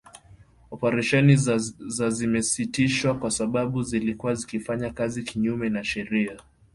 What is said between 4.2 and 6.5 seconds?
zikifanya kazi kinyume cha sheria